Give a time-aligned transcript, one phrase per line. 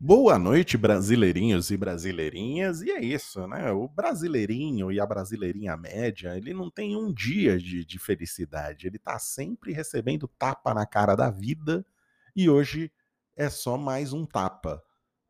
[0.00, 2.82] Boa noite, brasileirinhos e brasileirinhas.
[2.82, 3.70] E é isso, né?
[3.70, 8.86] O brasileirinho e a brasileirinha média, ele não tem um dia de, de felicidade.
[8.86, 11.86] Ele tá sempre recebendo tapa na cara da vida.
[12.34, 12.92] E hoje
[13.36, 14.82] é só mais um tapa.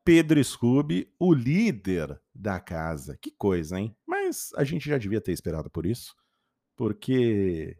[0.04, 3.16] Pedro Scooby, o líder da casa.
[3.20, 3.94] Que coisa, hein?
[4.06, 6.14] Mas a gente já devia ter esperado por isso,
[6.76, 7.76] porque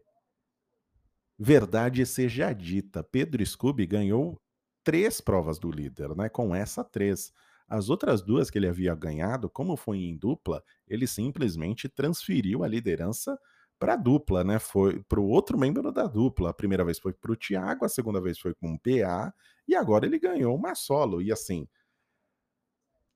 [1.37, 4.39] verdade seja dita, Pedro Scooby ganhou
[4.85, 6.29] três provas do líder, né?
[6.29, 7.33] Com essa três.
[7.67, 12.67] As outras duas que ele havia ganhado, como foi em dupla, ele simplesmente transferiu a
[12.67, 13.37] liderança
[13.79, 14.59] para a dupla, né?
[14.59, 16.51] Foi para o outro membro da dupla.
[16.51, 19.33] A primeira vez foi para o Thiago, a segunda vez foi com o PA,
[19.67, 21.21] e agora ele ganhou uma solo.
[21.21, 21.67] E assim,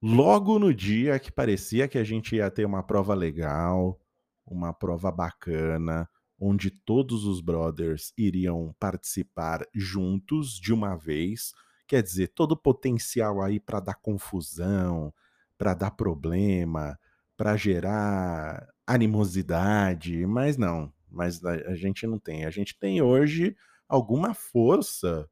[0.02, 4.00] logo no dia que parecia que a gente ia ter uma prova legal,
[4.46, 11.54] uma prova bacana, onde todos os brothers iriam participar juntos de uma vez.
[11.86, 15.14] Quer dizer, todo o potencial aí para dar confusão,
[15.58, 16.98] para dar problema,
[17.36, 22.46] para gerar animosidade, mas não, mas a, gente não tem.
[22.46, 23.56] A gente tem hoje
[23.88, 25.30] alguma força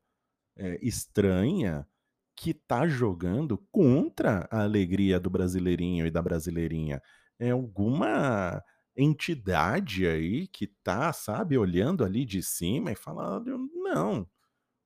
[0.56, 1.88] é, estranha
[2.36, 7.02] que está jogando contra a alegria do brasileirinho e da brasileirinha.
[7.40, 8.64] É alguma
[8.98, 14.28] entidade aí que tá, sabe, olhando ali de cima e falando: não,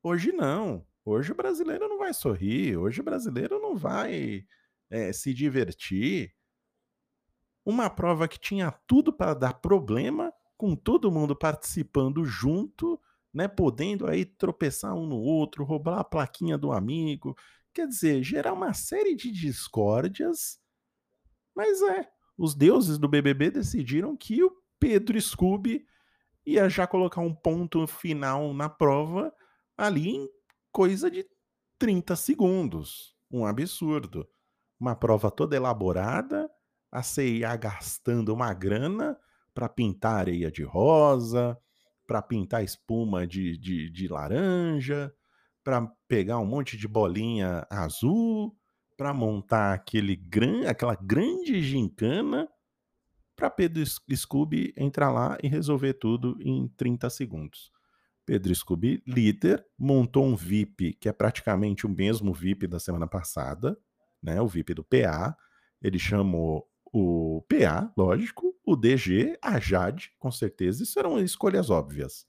[0.04, 0.86] hoje não.
[1.04, 4.46] Hoje o brasileiro não vai sorrir, hoje o brasileiro não vai
[4.90, 6.36] é, se divertir.
[7.66, 13.00] Uma prova que tinha tudo para dar problema, com todo mundo participando junto,
[13.34, 17.36] né, podendo aí tropeçar um no outro, roubar a plaquinha do amigo,
[17.74, 20.60] quer dizer, gerar uma série de discórdias.
[21.56, 25.86] Mas é, os deuses do BBB decidiram que o Pedro Scooby
[26.46, 29.34] ia já colocar um ponto final na prova
[29.78, 30.30] ali em
[30.72, 31.26] coisa de
[31.78, 33.16] 30 segundos.
[33.32, 34.28] Um absurdo.
[34.80, 36.50] Uma prova toda elaborada,
[36.92, 39.18] a CIA gastando uma grana
[39.54, 41.58] para pintar areia de rosa,
[42.08, 45.14] para pintar espuma de, de, de laranja,
[45.64, 48.58] para pegar um monte de bolinha azul,
[49.02, 52.48] para montar aquele gran, aquela grande gincana
[53.36, 53.84] para Pedro
[54.16, 57.72] Scooby entrar lá e resolver tudo em 30 segundos.
[58.28, 63.76] Pedro Scooby, líder, montou um VIP que é praticamente o mesmo VIP da semana passada,
[64.22, 64.40] né?
[64.40, 65.36] O VIP do PA.
[65.82, 70.84] Ele chamou o PA, lógico, o DG, a Jade, com certeza.
[70.84, 72.28] Isso eram escolhas óbvias.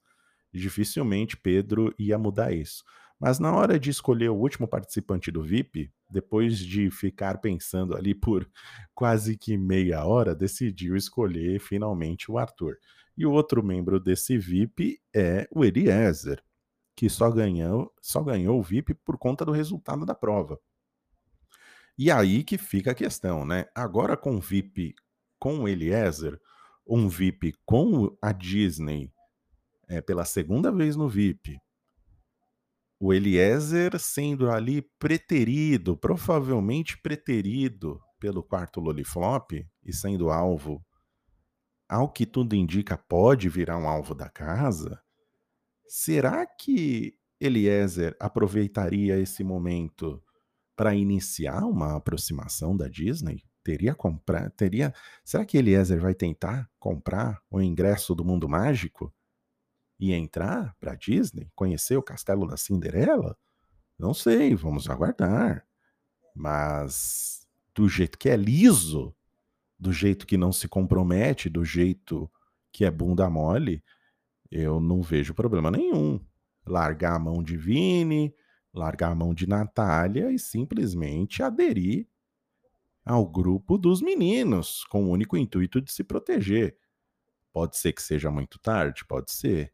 [0.50, 2.82] Dificilmente Pedro ia mudar isso.
[3.22, 8.16] Mas na hora de escolher o último participante do VIP, depois de ficar pensando ali
[8.16, 8.50] por
[8.93, 12.77] quase que meia hora, decidiu escolher finalmente o Arthur.
[13.16, 16.43] E o outro membro desse VIP é o Eliezer,
[16.97, 20.59] que só ganhou, só ganhou o VIP por conta do resultado da prova.
[21.97, 23.66] E aí que fica a questão, né?
[23.72, 24.97] Agora com o VIP
[25.38, 26.41] com o Eliezer,
[26.84, 29.12] um VIP com a Disney
[29.88, 31.56] é, pela segunda vez no VIP,
[33.05, 39.51] o Eliezer sendo ali preterido, provavelmente preterido pelo quarto Loliflop
[39.85, 40.81] e sendo alvo,
[41.89, 45.03] ao que tudo indica, pode virar um alvo da casa.
[45.85, 50.23] Será que Eliezer aproveitaria esse momento
[50.77, 53.43] para iniciar uma aproximação da Disney?
[53.65, 54.95] Teria comprar, teria.
[55.25, 59.12] Será que Eliezer vai tentar comprar o ingresso do mundo mágico?
[60.03, 63.39] E entrar para Disney, conhecer o Castelo da Cinderela?
[63.97, 65.65] Não sei, vamos aguardar.
[66.35, 69.15] Mas do jeito que é liso,
[69.79, 72.29] do jeito que não se compromete, do jeito
[72.73, 73.81] que é bunda mole,
[74.51, 76.21] eu não vejo problema nenhum.
[76.67, 78.35] Largar a mão de Vini,
[78.75, 82.09] largar a mão de Natália e simplesmente aderir
[83.05, 86.77] ao grupo dos meninos, com o único intuito de se proteger.
[87.53, 89.73] Pode ser que seja muito tarde, pode ser.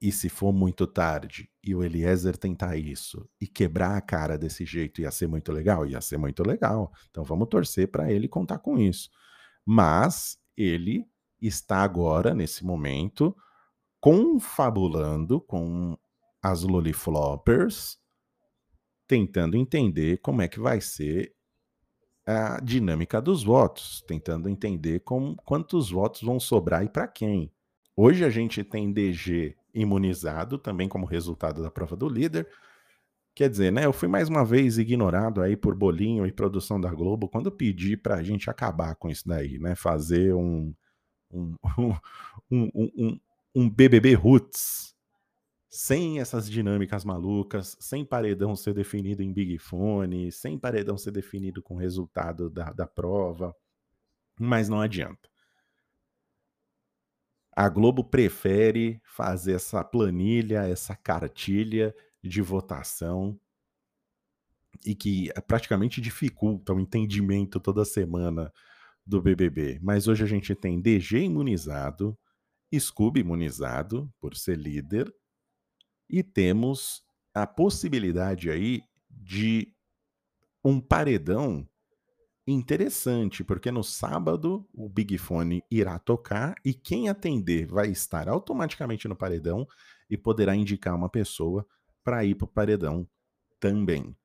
[0.00, 4.64] E se for muito tarde e o Eliezer tentar isso e quebrar a cara desse
[4.64, 5.86] jeito, ia ser muito legal?
[5.86, 6.90] Ia ser muito legal.
[7.10, 9.10] Então vamos torcer para ele contar com isso.
[9.64, 11.06] Mas ele
[11.40, 13.36] está agora, nesse momento,
[14.00, 15.98] confabulando com
[16.42, 17.98] as Lolifloppers,
[19.06, 21.34] tentando entender como é que vai ser
[22.26, 27.52] a dinâmica dos votos, tentando entender como, quantos votos vão sobrar e para quem.
[27.94, 32.48] Hoje a gente tem DG imunizado também como resultado da prova do líder.
[33.34, 33.86] Quer dizer, né?
[33.86, 37.96] Eu fui mais uma vez ignorado aí por Bolinho e produção da Globo quando pedi
[37.96, 39.74] para a gente acabar com isso daí, né?
[39.74, 40.74] Fazer um,
[41.32, 41.54] um,
[42.50, 43.20] um, um,
[43.54, 44.94] um BBB Roots
[45.70, 51.62] sem essas dinâmicas malucas, sem paredão ser definido em Big Fone, sem paredão ser definido
[51.62, 53.54] com o resultado da, da prova.
[54.38, 55.30] Mas não adianta.
[57.60, 63.38] A Globo prefere fazer essa planilha, essa cartilha de votação
[64.82, 68.50] e que praticamente dificulta o entendimento toda semana
[69.04, 69.78] do BBB.
[69.82, 72.18] Mas hoje a gente tem DG imunizado,
[72.74, 75.14] Scooby imunizado por ser líder,
[76.08, 77.02] e temos
[77.34, 78.80] a possibilidade aí
[79.10, 79.70] de
[80.64, 81.68] um paredão
[82.52, 89.06] interessante, porque no sábado o Big Fone irá tocar e quem atender vai estar automaticamente
[89.06, 89.66] no paredão
[90.08, 91.66] e poderá indicar uma pessoa
[92.02, 93.08] para ir para o paredão
[93.58, 94.16] também.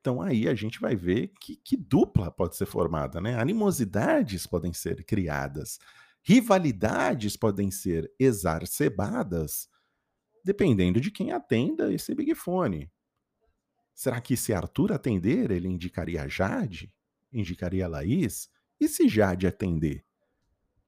[0.00, 3.38] Então aí a gente vai ver que, que, dupla pode ser formada, né?
[3.40, 5.78] Animosidades podem ser criadas,
[6.22, 9.68] rivalidades podem ser exacerbadas
[10.44, 12.92] dependendo de quem atenda esse Big Fone.
[13.94, 16.93] Será que se Arthur atender, ele indicaria Jade?
[17.34, 18.48] Indicaria a Laís?
[18.80, 20.04] E se Jade atender?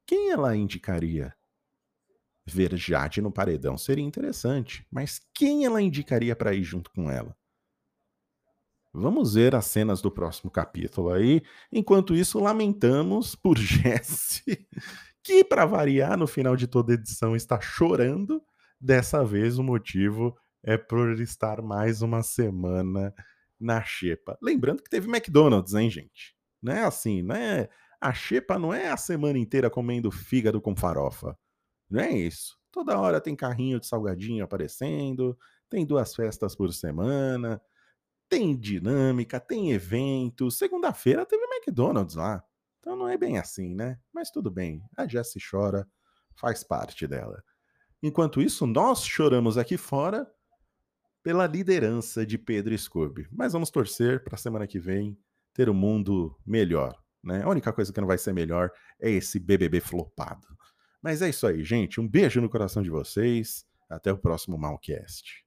[0.07, 1.35] Quem ela indicaria?
[2.47, 7.37] Ver Jade no paredão seria interessante, mas quem ela indicaria para ir junto com ela?
[8.93, 11.43] Vamos ver as cenas do próximo capítulo aí.
[11.71, 14.67] Enquanto isso, lamentamos por Jesse,
[15.23, 18.43] que para variar no final de toda edição está chorando
[18.81, 23.15] Dessa vez o motivo é por estar mais uma semana
[23.59, 24.39] na xepa.
[24.43, 26.36] Lembrando que teve McDonald's, hein, gente?
[26.63, 27.69] Não é assim, não é.
[28.01, 31.37] A xepa não é a semana inteira comendo fígado com farofa.
[31.89, 32.59] Não é isso.
[32.71, 35.37] Toda hora tem carrinho de salgadinho aparecendo,
[35.69, 37.61] tem duas festas por semana,
[38.29, 40.51] tem dinâmica, tem evento.
[40.51, 42.45] Segunda-feira teve McDonald's lá.
[42.81, 43.99] Então não é bem assim, né?
[44.13, 44.83] Mas tudo bem.
[44.97, 45.89] A Jessie chora,
[46.37, 47.43] faz parte dela.
[48.03, 50.31] Enquanto isso, nós choramos aqui fora
[51.23, 53.27] pela liderança de Pedro Scooby.
[53.33, 55.19] Mas vamos torcer para a semana que vem
[55.57, 56.95] ter um mundo melhor.
[57.25, 57.43] Né?
[57.43, 58.71] A única coisa que não vai ser melhor
[59.01, 60.47] é esse BBB flopado.
[61.03, 62.01] Mas é isso aí, gente.
[62.01, 63.65] Um beijo no coração de vocês.
[63.89, 65.46] Até o próximo Malcast.